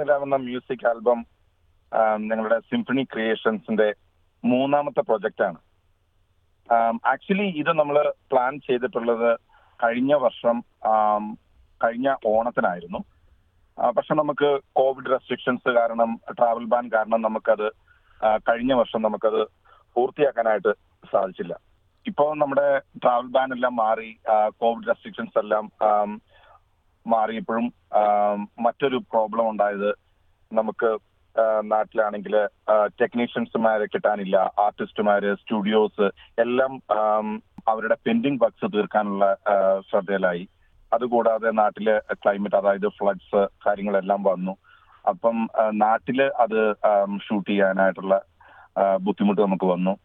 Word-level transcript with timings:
നിലാവെന്ന 0.00 0.36
music 0.46 0.86
album 0.90 1.20
ഞങ്ങളുടെ 2.28 2.58
symphony 2.70 3.02
ക്രിയേഷൻസിന്റെ 3.12 3.88
മൂന്നാമത്തെ 4.44 5.02
പ്രൊജക്റ്റ് 5.08 5.44
ആണ് 5.48 5.60
ആക്ച്വലി 7.12 7.46
ഇത് 7.60 7.70
നമ്മൾ 7.78 7.96
പ്ലാൻ 8.30 8.52
ചെയ്തിട്ടുള്ളത് 8.66 9.30
കഴിഞ്ഞ 9.80 10.12
വർഷം 10.24 10.56
കഴിഞ്ഞ 11.80 12.08
ഓണത്തിനായിരുന്നു. 12.32 13.00
പക്ഷെ 13.96 14.14
നമുക്ക് 14.20 14.48
കോവിഡ് 14.78 15.10
റെസ്ട്രിക്ഷൻസ് 15.12 15.70
കാരണം 15.78 16.10
ട്രാവൽ 16.38 16.66
ബാൻ 16.72 16.84
കാരണം 16.94 17.20
നമുക്കത് 17.26 17.68
കഴിഞ്ഞ 18.48 18.72
വർഷം 18.80 19.00
നമുക്കത് 19.06 19.40
പൂർത്തിയാക്കാനായിട്ട് 19.96 20.72
സാധിച്ചില്ല. 21.12 21.54
ഇപ്പോൾ 22.06 22.30
നമ്മുടെ 22.42 22.66
ട്രാവൽ 23.02 23.28
ബാൻ 23.36 23.48
എല്ലാം 23.56 23.74
മാറി 23.84 24.10
കോവിഡ് 24.62 24.88
റെസ്ട്രിക്ഷൻസ് 24.90 25.38
എല്ലാം 25.42 25.64
മാറിയപ്പോഴും 27.06 27.72
മറ്റൊരു 28.60 28.96
പ്രോബ്ലം 28.96 29.48
ഉണ്ടായത് 29.48 29.90
നമുക്ക് 30.52 30.98
നാട്ടിലാണെങ്കിൽ 31.64 32.34
ടെക്നീഷ്യൻസുമാരെ 33.00 33.84
കിട്ടാനില്ല 33.84 34.36
ആർട്ടിസ്റ്റുമാര് 34.36 35.34
സ്റ്റുഡിയോസ് 35.34 36.10
എല്ലാം 36.38 36.72
അവരുടെ 37.68 37.96
പെൻഡിങ് 38.06 38.38
വർക്ക്സ് 38.42 38.72
തീർക്കാനുള്ള 38.74 39.36
ശ്രദ്ധയിലായി. 39.90 40.48
അതുകൂടാതെ 40.94 41.50
നാട്ടിലെ 41.50 41.98
ക്ലൈമറ്റ് 42.12 42.56
അതായത് 42.56 42.88
ഫ്ലഡ്സ് 42.88 43.48
കാര്യങ്ങളെല്ലാം 43.66 44.22
വന്നു. 44.22 44.56
അപ്പം 45.08 45.50
നാട്ടിൽ 45.70 46.22
അത് 46.22 46.74
ഷൂട്ട് 47.28 47.50
ചെയ്യാനായിട്ടുള്ള 47.50 48.22
ബുദ്ധിമുട്ട് 49.00 49.40
നമുക്ക് 49.42 49.64
വന്നു. 49.64 49.96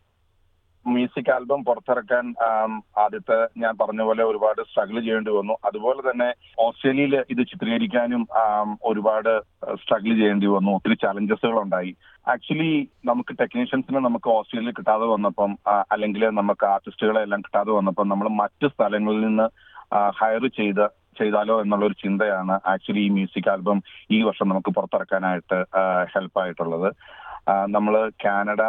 മ്യൂസിക് 0.93 1.29
ആൽബം 1.33 1.61
പുറത്തിറക്കാൻ 1.67 2.25
ആദ്യത്തെ 3.03 3.37
ഞാൻ 3.61 3.73
പറഞ്ഞ 3.81 4.01
പോലെ 4.07 4.23
ഒരുപാട് 4.31 4.61
സ്ട്രഗിൾ 4.69 4.97
ചെയ്യേണ്ടി 5.05 5.31
വന്നു. 5.37 5.55
അതുപോലെ 5.67 6.01
തന്നെ 6.09 6.27
ഓസ്ട്രേലിയയിൽ 6.65 7.15
ഇത് 7.33 7.41
ചിത്രീകരിക്കാനും 7.51 8.23
ഒരുപാട് 8.91 9.31
സ്ട്രഗിൾ 9.83 10.11
ചെയ്യേണ്ടി 10.21 10.49
വന്നു. 10.55 10.71
ഒത്തിരി 10.77 10.97
ചലഞ്ചസുകൾ 11.05 11.57
ഉണ്ടായി 11.65 11.93
ആക്ച്വലി 12.33 12.71
നമുക്ക് 13.11 13.33
ടെക്നീഷ്യൻസിനെ 13.41 13.99
നമുക്ക് 14.07 14.29
ഓസ്ട്രേലിയയിൽ 14.37 14.77
കിട്ടാതെ 14.79 15.07
വന്നപ്പം 15.15 15.51
അല്ലെങ്കിൽ 15.95 16.23
നമുക്ക് 16.41 16.65
ആർട്ടിസ്റ്റുകളെ 16.73 17.21
എല്ലാം 17.27 17.41
കിട്ടാതെ 17.47 17.71
വന്നപ്പം 17.79 18.09
നമ്മൾ 18.13 18.29
മറ്റ് 18.41 18.67
സ്ഥലങ്ങളിൽ 18.75 19.21
നിന്ന് 19.27 19.47
ഹയർ 20.19 20.45
ചെയ്ത് 20.59 20.85
ചെയ്താലോ 21.19 21.55
എന്നുള്ള 21.63 21.85
ഒരു 21.89 21.95
ചിന്തയാണ് 22.03 22.55
ആക്ച്വലി 22.71 23.03
ഈ 23.07 23.11
മ്യൂസിക് 23.17 23.49
ആൽബം 23.51 23.77
ഈ 24.15 24.17
വർഷം 24.21 24.49
നമുക്ക് 24.49 24.71
പുറത്തിറക്കാനായിട്ട് 24.77 25.57
ഹെൽപ്പായിട്ടുള്ളത്. 26.13 26.89
നമ്മൾ 27.75 27.95
കാനഡ 28.23 28.63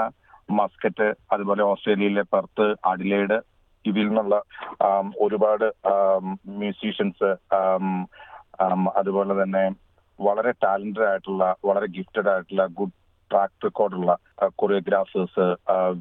മസ്കറ്റ് 0.49 1.15
അതുപോലെ 1.33 1.63
ഓസ്ട്രേലിയയിലെ 1.63 2.25
പെർത്ത് 2.33 2.67
അഡിലേഡ് 2.85 3.39
ഇതിൽ 3.85 4.07
നിന്നുള്ള 4.09 4.37
ഒരുപാട് 5.21 5.67
മ്യൂസീഷ്യൻസ് 6.61 7.31
അതുപോലെ 8.97 9.35
തന്നെ 9.43 9.65
വളരെ 10.19 10.51
ടാലന്റഡ് 10.65 11.09
ആയിട്ടുള്ള 11.09 11.57
വളരെ 11.65 11.87
ഗിഫ്റ്റഡ് 11.87 12.29
ആയിട്ടുള്ള 12.29 12.67
ഗുഡ് 12.79 12.97
ട്രാക്ക് 13.31 13.65
റെക്കോർഡുള്ള 13.65 14.19
കൊറിയോഗ്രാഫേഴ്സ് 14.61 15.47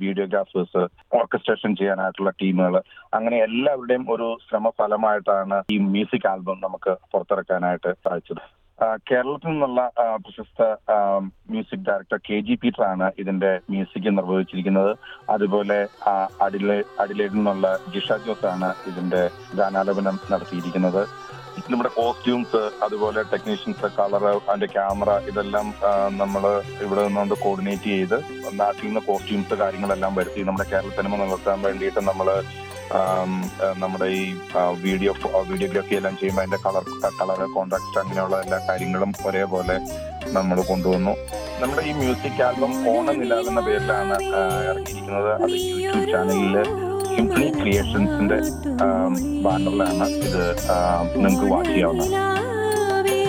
വീഡിയോഗ്രാഫേഴ്സ് 0.01 0.81
ഓർക്കസ്ട്രേഷൻ 1.19 1.75
ചെയ്യാനായിട്ടുള്ള 1.75 2.29
ടീമുകൾ 2.41 2.75
അങ്ങനെ 3.13 3.37
എല്ലാവരുടെയും 3.37 4.05
ഒരു 4.11 4.27
ശ്രമഫലമായിട്ടാണ് 4.49 5.63
ഈ 5.71 5.77
മ്യൂസിക് 5.77 6.27
ആൽബം 6.27 6.59
നമുക്ക് 6.61 6.93
പുറത്തിറക്കാനായിട്ട് 7.11 7.93
സാധിച്ചത്. 8.05 8.43
കേരളത്തിൽ 9.09 9.49
നിന്നുള്ള 9.51 9.81
പ്രശസ്ത 10.23 10.63
music 11.51 11.85
director 11.89 12.19
K 12.27 12.37
G 12.47 12.55
Peter 12.63 12.83
ആണ് 12.91 13.07
ഇതിന്റെ 13.21 13.51
മ്യൂസിക് 13.73 14.09
നിർവഹിച്ചിരിക്കുന്നത്. 14.17 14.91
അതുപോലെ 15.35 15.77
അഡിലെ 16.45 16.77
അഡിലേഡിൽ 17.03 17.37
നിന്നുള്ള 17.39 17.67
ജിഷ 17.93 18.17
ജോസ് 18.25 18.47
ആണ് 18.53 18.69
ഇതിന്റെ 18.91 19.21
ഗാനാലോപനം 19.59 20.17
നടത്തിയിരിക്കുന്നത്. 20.33 21.01
നമ്മുടെ 21.71 21.89
കോസ്റ്റ്യൂംസ് 21.97 22.61
അതുപോലെ 22.85 23.19
ടെക്നീഷ്യൻസ് 23.33 23.87
കളർ 23.97 24.23
അതിന്റെ 24.49 24.67
ക്യാമറ 24.73 25.11
ഇതെല്ലാം 25.29 25.67
നമ്മൾ 26.21 26.43
ഇവിടെ 26.85 27.01
നിന്നുകൊണ്ട് 27.05 27.35
കോർഡിനേറ്റ് 27.43 27.89
ചെയ്ത് 27.93 28.17
നാട്ടിൽ 28.61 28.85
നിന്ന് 28.87 29.01
കോസ്റ്റ്യൂംസ് 29.09 29.55
കാര്യങ്ങളെല്ലാം 29.61 30.15
വരുത്തി 30.19 30.43
നമ്മുടെ 30.49 30.67
കേരള 30.71 30.91
സിനിമ 30.97 31.15
നിലനിർത്താൻ 31.21 31.61
വേണ്ടിയിട്ട് 31.67 32.03
നമ്മൾ 32.09 32.29
നമ്മുടെ 33.81 34.07
ഈ 34.19 34.23
വീഡിയോ 34.85 35.11
വീഡിയോഗ്രാഫി 35.51 35.93
എല്ലാം 35.99 36.15
ചെയ്യുമ്പോൾ 36.19 36.43
അതിന്റെ 36.43 36.59
കളർ 36.65 36.83
കളർ 37.19 37.39
കോൺട്രാക്ട് 37.55 37.97
അങ്ങനെയുള്ള 38.03 38.35
എല്ലാ 38.45 38.59
കാര്യങ്ങളും 38.69 39.11
ഒരേപോലെ 39.27 39.75
നമ്മൾ 40.37 40.57
കൊണ്ടുവന്നു. 40.71 41.13
നമ്മുടെ 41.61 41.83
ഈ 41.89 41.91
മ്യൂസിക് 42.01 42.41
ആൽബം 42.47 42.73
ഓണം 42.93 43.17
എന്ന 43.49 43.61
പേരിലാണ് 43.67 44.15
ഇറങ്ങിയിരിക്കുന്നത്. 44.69 45.31
അത് 45.43 45.55
യൂട്യൂബ് 45.71 46.05
ചാനലിൽ 46.13 46.55
സിംപ്ലി 47.15 47.47
ക്രിയേഷൻസിന്റെ 47.59 48.39
ബാനറിലാണ് 49.45 50.07
ഇത് 50.27 50.43
നിങ്ങൾക്ക് 51.15 51.47
വാച്ച് 51.53 51.71
ചെയ്യാവുന്നത്. 51.73 52.07
നിലാവേ, 52.07 53.21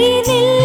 கரி 0.00 0.10
நெல் 0.28 0.57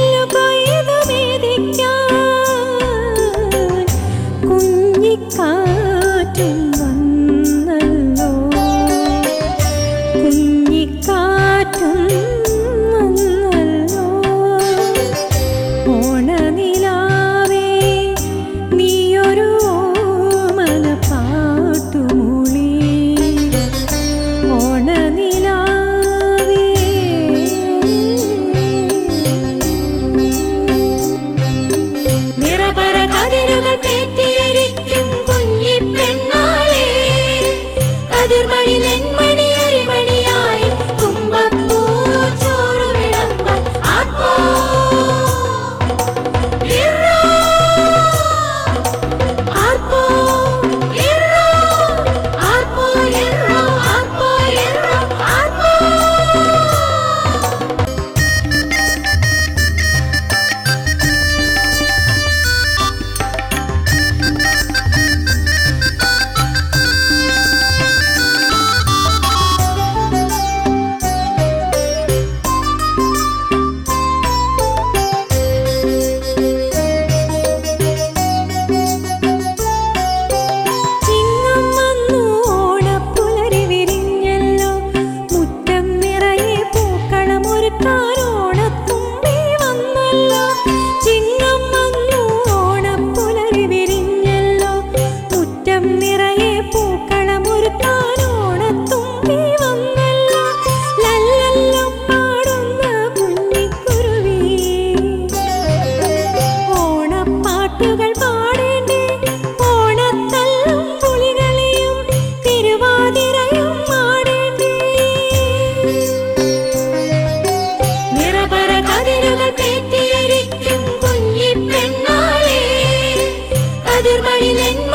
அதிர்மணி 124.05 124.49
நெஞ்சு 124.57 124.92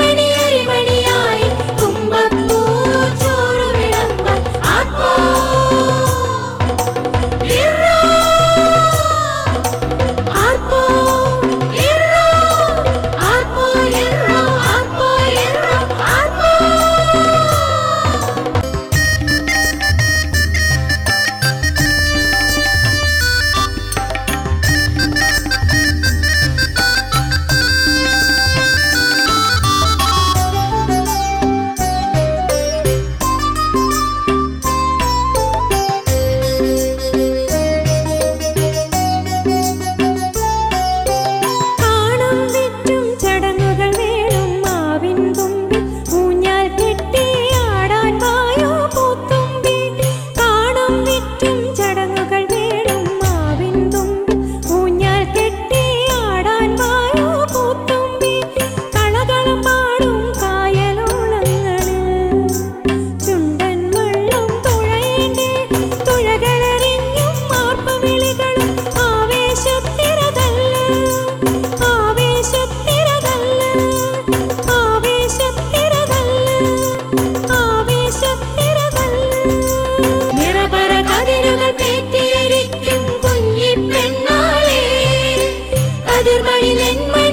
lên 86.75 86.97
my 87.13 87.28